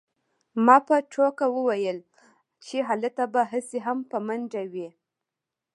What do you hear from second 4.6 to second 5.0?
وې